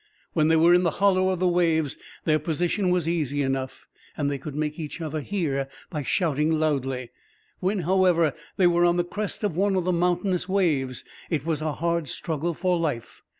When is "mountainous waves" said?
9.93-11.05